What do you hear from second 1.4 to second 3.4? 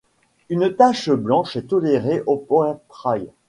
est tolérée au poitrail.